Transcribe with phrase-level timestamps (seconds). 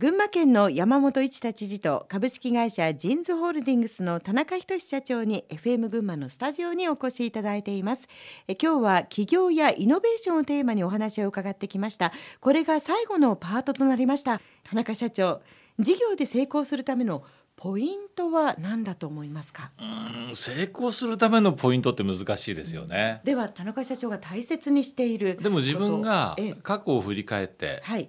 [0.00, 8.06] 群馬県の山本一太知事と株式会社ジンズホールディングスの田中仁社長に FM 群馬のスタジオにお越しいただいています。
[8.46, 12.12] え今日は企業やイノベーションをテーマにお話を伺ってきました。
[12.38, 14.40] これが最後のパートとなりました。
[14.62, 15.40] 田中社長
[15.80, 17.24] 事業で成功するための
[17.56, 19.72] ポイントは何だと思いますか？
[19.80, 28.08] うん成功するためのポイントって難しいですよね、では田中社長が大切にしているでも自分が過去を振り返ってはい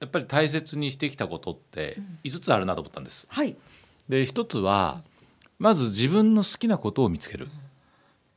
[0.00, 3.26] やっぱり大切にしてきたことって5つあるなと思ったんです。
[3.30, 3.56] はい
[4.08, 5.02] で一つは
[5.58, 7.48] まず自分の好きなことを見つける。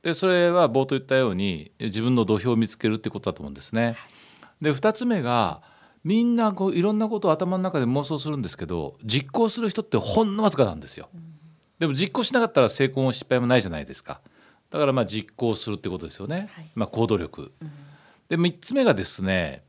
[0.01, 3.97] でそれは冒頭言ったように自分の土俵を見つけるってことだと思うんですね。
[4.61, 5.61] で2つ目が
[6.03, 11.09] みんなこういろんなことを頭の中で妄想するんですけど実行する人ってほんのわずかなんですよ。
[11.79, 14.21] でも実行しなかったら成功も失敗もないじゃないですか。
[14.69, 16.49] だからまあ実行するってことですよね。
[16.53, 17.51] はいまあ行動力。
[18.29, 19.63] で3つ目がですね、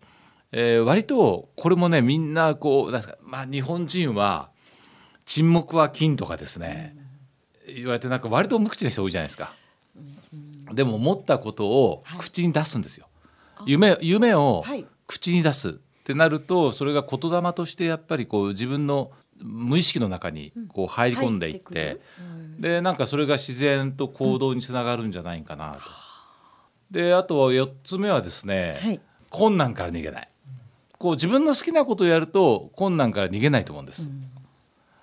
[0.52, 4.51] えー割とこれもねみんなこうなんですか、まあ、日本人は
[5.24, 6.97] 沈黙は金とかですね、
[7.66, 9.52] 言われてなんか割と無口な人多いじゃないですか。
[10.73, 13.09] でも思ったことをはい口に出すんですよ。
[13.66, 15.73] 夢夢をはい口に出すっ
[16.05, 22.01] てなるとそれが言霊としてやっぱりこう自分の無意識の中にこう入り込んでいって,、入ってく
[22.57, 25.80] るでなんかそれが自然と行動につながるんじゃないかなと。
[26.90, 30.29] であとは4つ目はですね、はい困難から逃げない。
[30.99, 34.10] こう自分の好きなことをやると困難から逃げないと思うんです。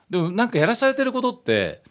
[0.10, 1.82] でもなんかやらされてることって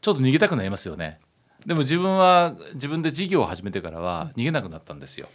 [0.00, 1.20] ちょっと逃げたくなりますよね。
[1.64, 5.28] でも自分は自分で事業を始めてからは逃げなくなったんですよ。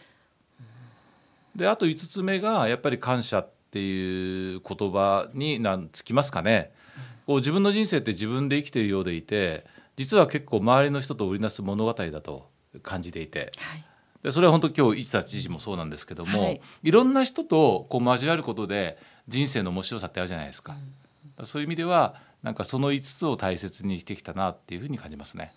[1.55, 6.71] であと5つ目がやっぱり感謝っていう言葉になんつきますかね。
[7.27, 9.63] こう自分の人生って自分で生きているようでいて
[9.95, 12.49] 実は結構周りの人と織りなす物語だと
[12.81, 13.85] 感じていてはい
[14.23, 20.73] でそれは本当今日市田知事もそうなんですけども、はいい、ろんな人とこう交わることで人生の面白さってあるじゃないですか。
[20.73, 20.83] だか
[21.39, 25.53] らそういう意味ではなんかその5つを大切にしてきたなっていうふうに感じますね。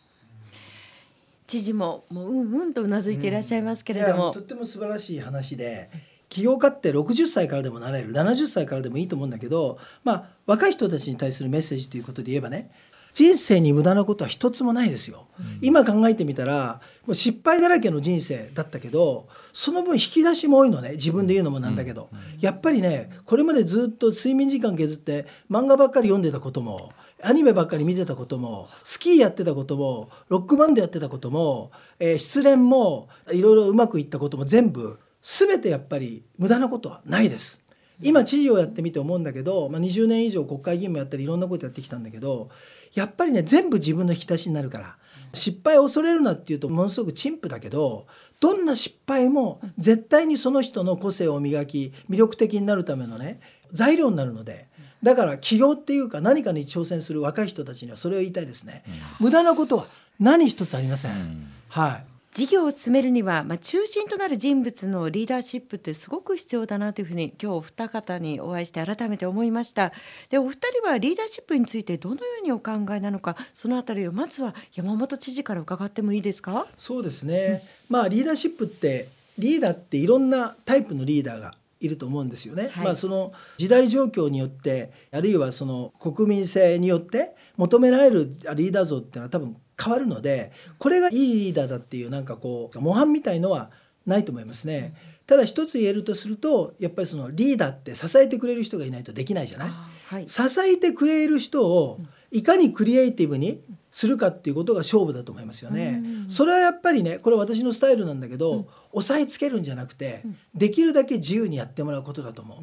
[1.47, 5.91] 知事ももううんうんとうなずいていらっしゃいますけれどいやも、とっても素晴らしい話で
[6.31, 12.71] 起業家って60歳からでもなれる70歳からでもいいと思うんだけど、まあ、若い人たちに対するメッセージということで言えばね
[13.15, 15.29] 人生に無駄なことは一つもないですよ。
[15.63, 20.91] 今考えてみたらもう失敗だらけの人生だったけどその分引き出しも多いのね。
[20.93, 22.11] 自分で言うのもなんだけど、
[22.41, 26.93] やっぱりねこれまでずっと睡眠時間削って漫画ばっかり読んでたことも
[27.23, 31.71] アニメばっかり見てたこともスキーやってたこともロックバンドやってたことも、
[32.01, 37.65] えー失恋もいろいろうまくいったことも全部全てやっぱり無駄なことはないです。
[38.03, 42.51] 今知事をやってみて思うんだけど、まあ、20年以上国会議員もやったりいろんなことやってきたんだけど
[42.95, 44.97] やっぱりね全部自分の引き出しになるから。
[45.37, 48.07] 失敗を恐れるなっていうとものすごく陳腐だけど
[48.39, 53.41] どんな失敗も絶対にその人の個性を磨き魅力的になるためのね
[53.73, 54.69] 材料になるので。
[55.03, 58.85] だから起業っていうか何かに挑戦する若い人たちにはそれを言いたいですね。
[59.21, 59.87] 無駄なことは
[60.19, 61.47] 何一つありません。
[61.69, 69.93] はい事業を進めるには、まあ、中心となる人物のリーダーシップってすごく必要だなというふうに今日お二方にお会いして改めて思いました。
[70.31, 76.67] でお二人はリーダーシップについてどのようにお考えなのかそのあたりをまずは山本知事から伺ってもいいですか？
[76.77, 82.71] そうですね、まあリーダーシップってリーダーっていろんなタイプのリーダーがいると思うんですよね。
[82.73, 82.85] はい。
[82.85, 88.25] まあその時代状況によってあるいはその国民性によって求められる
[88.57, 93.71] リーダー像っていうのは多分変わるのでこれがいいリーダーだっていうなんかこう模範みたいのは
[94.07, 94.95] ないと思いますね。
[95.27, 99.69] ただ一つ言えるとするとやっぱりそのリーダーって支えてくれる人がいないとできないじゃない？
[100.05, 101.99] はい支えてくれる人を
[102.31, 106.03] いかにクリエイティブにするかっていうことが勝負だと思いますよね。
[106.29, 110.23] それはやっぱりねこれ私のスタイルなんだけど、押さえつけるんじゃなくて、
[110.55, 112.59] できるだけ自由にやってもらうことだと思う。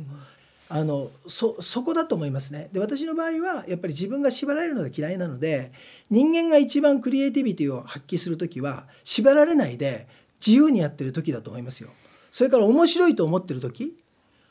[0.74, 2.70] あのそそこだと思いますね。
[2.72, 5.74] で私の場合はやっぱり自分が縛られるのが嫌いなので
[6.10, 10.08] 人間が一番クリエイティビティを発揮する時は縛られないで
[10.46, 11.90] 自由にやってる時だと思いますよ。
[12.32, 13.94] それから面白いと思ってる時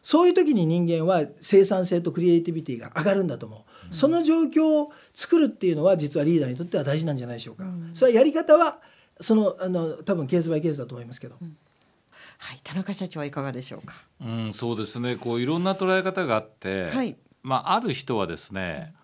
[0.02, 8.80] そういう時に人間は生産性とクリエイティビティが上がるんだと思う、その状況を作るっていうのは実はリーダーにとっては大事なんじゃないでしょうか、それはやり方は
[9.20, 11.36] そのあの多分ケースバイケースだと思いますけど、
[12.42, 13.94] はい田中社長はいかがでしょうか？
[14.20, 15.16] うん、そうですね。
[15.16, 17.16] こういろんな捉え方があって、はい。
[17.42, 18.94] まあ、ある人はですね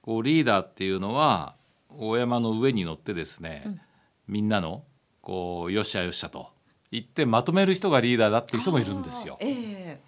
[0.00, 1.56] こうリーダーっていうのは
[1.90, 3.80] 大山の上に乗ってですね、
[4.28, 4.84] みんなの
[5.22, 6.48] こうよっしゃよっしゃと
[6.90, 9.38] 言ってまとめる人がリーダーだっていう人もいるんですよ。
[9.40, 10.00] ええ。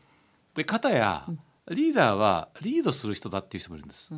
[0.54, 1.26] で片や
[1.70, 4.14] リーダーはリードする人だっていう人もいるんです。
[4.14, 4.16] い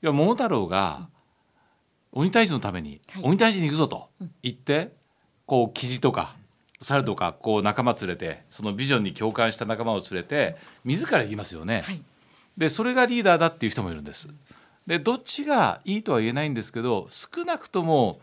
[0.00, 1.08] や桃太郎が
[2.10, 3.22] 鬼退治のためにはい。
[3.24, 4.08] 鬼退治に行くぞと
[4.42, 4.92] 言って
[5.46, 6.34] こう記事とか
[6.82, 11.82] 猿とかこう仲間連れてそのビジョンに共感した仲間を連れて自ら行きますよね。
[11.82, 12.02] はい
[12.56, 14.28] でそれがリーダーだっていう人もいるんです。
[14.86, 18.20] でどっちがいいとは言えないんですけど少なくとも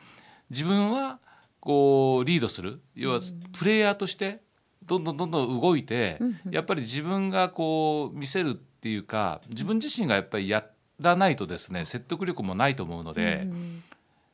[0.49, 1.19] 自分は
[1.61, 3.19] こうリードする要は
[3.57, 4.41] プレイヤーとして
[4.83, 6.19] どんどんどんどん動いて
[6.51, 10.65] やっぱり自分がこう見せるっていうか自分自身がやっぱりや
[10.99, 13.47] らないとですね説得力もないと思うので、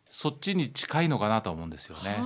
[0.09, 2.17] そっちに近いのかなと思うんですよね。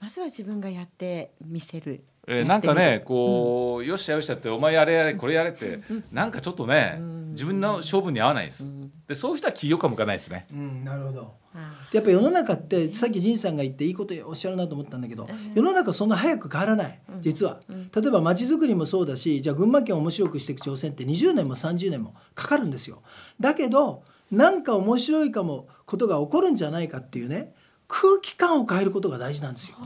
[0.00, 2.04] あまずは自分がやってみせる。
[2.26, 5.80] えー、なんかねこう、よっしゃよっしゃってお前やれやれこれやれって、
[6.12, 6.98] なんかちょっとね、
[7.30, 8.68] 自分の勝負に合わないです、
[9.06, 11.34] でそういう人は起業家向かないですね、うん、なるほど。
[11.54, 17.60] あやっぱ世の中ってさっき仁さんが言っていいことおっしゃるなと思ったんだけど世の中そんな早く変わらない実は。
[17.68, 23.02] 例えば街づくりもそうだしじゃあ群馬県を面白くしていく挑戦って20年も30年もかかるんですよ。
[23.40, 27.54] だけどなんか面白いかもことが起こるんじゃないかっていうね
[27.88, 29.76] 空気感を変えることが大事なんですよ。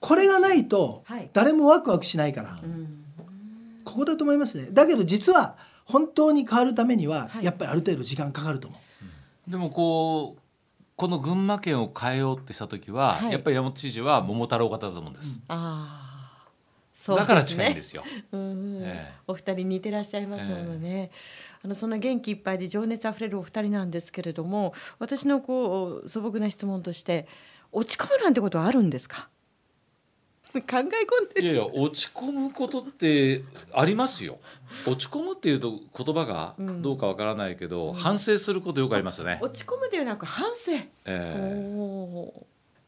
[0.00, 1.30] これがないとはい。
[1.32, 2.58] 誰もワクワクしないから。
[3.84, 4.68] ここだと思いますね。
[4.70, 7.44] だけど実は本当に変わるためにははい。
[7.44, 9.50] やっぱりある程度時間かかると思う。
[9.50, 10.40] でもこう
[10.96, 13.32] この群馬県を変えようってした時は、はい。
[13.32, 16.40] やっぱり山本知事は桃太郎型だと思うんです、あ
[16.94, 19.14] そうだから近いんですすようんええ。
[19.26, 21.10] お二人似てらっしゃいますものね、
[21.64, 27.26] あのそんな元気いっぱいで情熱あふれるお二人なんですけれども私のこう素朴な質問として
[27.72, 29.28] 落ち込むなんてことはあるんですか？
[30.54, 30.84] 考え込ん
[31.34, 31.42] でる。
[31.42, 34.38] いやいや落ち込むことってありますよ。
[34.86, 40.72] 落ち込むっていうと言葉がどうかわからないけど、反省することよくありますよね、落ち込むではなく反省、
[41.06, 42.32] えー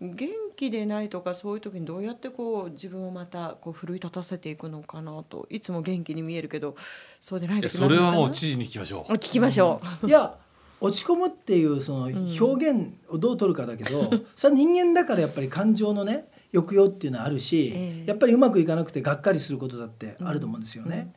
[0.01, 6.77] 元気でないとかそういう時にどうやってこう自分をまたこう奮い立たせていくのかなといつも元気に見えるけど
[7.19, 9.13] そうでない時それはもうち知事に聞きましょう。
[9.15, 10.37] 聞きましょう、いや
[10.81, 18.07] 落ち込むっていうその表現をどう取るかだけど、それは人間だからやっぱり感情のね抑揚っていうのはあるし、ええ。
[18.07, 21.15] やっぱりうまくいかなくてがっかりすることだってあると思うんですよね。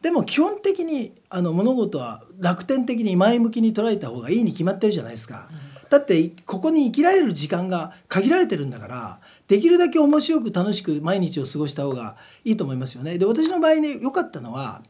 [0.00, 5.48] でも基本的にあの物事は楽天的に前向きに捉えた方がいいに決まってるじゃないですか。
[5.88, 13.16] だってここに生きられる時間が限られてるんだからできるだけ面白く楽しく毎日を過ごした方がいいと思いますよね。
[13.18, 14.82] で私の場合ね良かったのは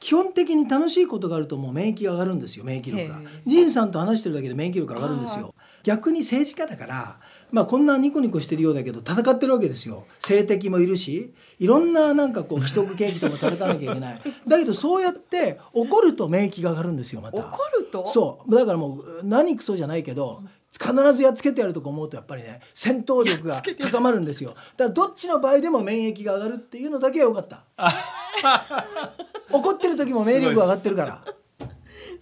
[0.00, 3.20] 基本的に楽しいことがあるともう免疫が上がるんですよ免疫力が。
[3.44, 5.54] 仁さんと話してるだけで免疫力上がるんですよ。
[5.84, 7.20] 逆に政治家だから、
[7.52, 10.06] まあ、こんなニコニコしてるようだけど戦ってるわけですよ。
[10.18, 14.22] 政敵もいるしいろんななんかこう 既得権益とも戦わなきゃいけない。
[14.48, 17.38] だけどそうやって怒ると免疫が上がるんですよまた。
[17.38, 18.06] 怒ると？
[18.06, 18.54] そう。
[18.54, 20.42] だからもう何クソじゃないけど
[20.72, 23.60] 必ずやっつけてやるとか思うとやっぱりね戦闘力が
[23.90, 24.50] 高まるんですよ。
[24.50, 27.64] だからどっちの場合でも免疫が上がるっていうのだけは良かった
[29.52, 31.24] 怒ってる時も免疫力上がってるから、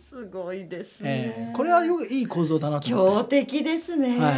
[0.09, 3.45] すごいですね、えーこれはよくいい構造だなと思強って。
[3.45, 4.35] 敵ですね、はい。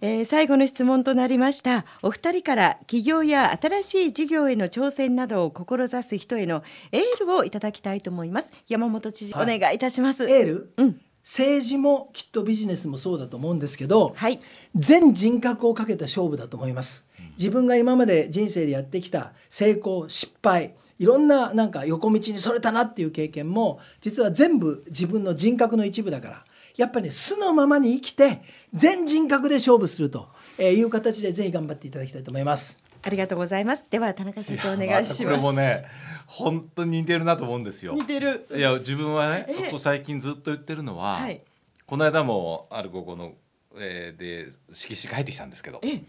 [0.00, 1.84] えー最後の質問となりました。
[2.02, 6.62] お二人から起業や新しい事業への挑戦などを志す人への
[6.92, 8.52] エールをいただきたいと思います。
[8.68, 9.56] 山本知事、はい。
[9.56, 10.24] お願いいたします。
[10.24, 11.00] エール、うん。
[11.24, 14.38] 政治もきっとビジネスもそうだと思うんですけど、はい。
[14.76, 26.44] 全人格をかけた勝負だと思います自分が今まで人生でやってきた成功失敗いろんななんか横道にそれたなっていう経験も実は全部自分の人格の一部だから
[26.76, 28.42] やっぱりね素のままに生きて
[28.72, 30.28] 全人格で勝負すると
[30.58, 32.82] いう形でぜひ頑張っていただきたいと思います。
[33.02, 33.86] ありがとうございます。
[33.88, 35.84] では田中社長お願いしこますれもね
[36.26, 37.92] 本当に似てるなと思うんですよ。
[37.92, 38.46] 似てる。
[38.54, 41.40] いや自分はねええここ最近ずっと言ってるのは、はい。
[41.86, 43.34] この間もある高校の、
[43.78, 46.02] えーで色紙書いてきたんですけどえ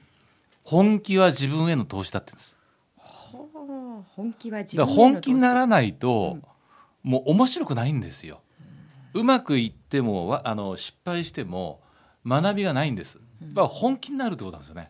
[0.68, 2.58] 本気は自分への投資だって言うんです
[4.18, 6.40] 本気は自分への本気になら投ないと、
[7.04, 8.42] もう面白くないんですよ。
[9.14, 11.80] うまくいってもわあの失敗しても
[12.26, 13.22] 学びがないんです。
[13.42, 14.90] だから本気になるってことなんですよね。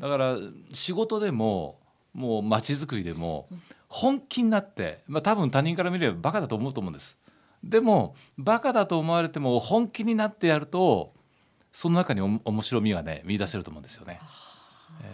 [0.00, 0.36] だから
[0.72, 1.78] 仕事でも
[2.12, 3.46] もう街づくりでも
[3.86, 7.20] 本気になって、まあ、多分他人から見ればバカだと思うと思うんです。
[7.62, 11.12] でもバカだと思われても本気になってやると
[11.70, 14.18] その中にお面白みがね見出せると思うんですよね。
[15.00, 15.06] 資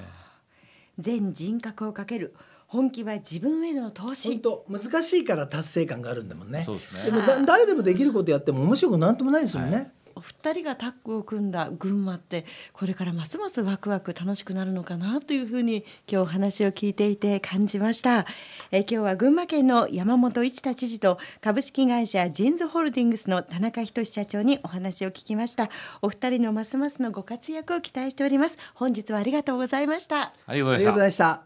[0.98, 2.34] 全人格をかける
[2.66, 6.64] 本気は自分への投本資当難しいから達成感があるんだもんね。
[6.64, 9.92] そうですねでもだ誰でもできることやっても面白くなんともないですもんね。
[10.16, 18.26] お二人がタッグを組んだ群馬ってこれからますますワクワク楽しくなるのかなというふうに今日話を聞いていて感じました。
[18.72, 25.68] え今日は群馬県の山本一太知事と株式会社ジーンズホールディングスの田中仁社長にお話を聞きました。
[26.00, 28.56] お二人のますますのご活躍を期待しております。
[28.74, 30.32] 本日はありがとうございました。
[30.46, 31.42] ありがとうございました。